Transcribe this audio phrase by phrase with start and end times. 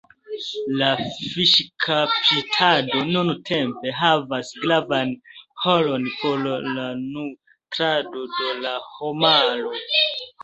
[0.77, 5.11] La fiŝkaptado nuntempe havas gravan
[5.65, 6.41] rolon por
[6.77, 9.75] la nutrado de la homaro.